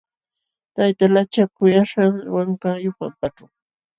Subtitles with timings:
[0.73, 3.45] Tayta lachak kuyaśhqam wankayuq pampaćhu.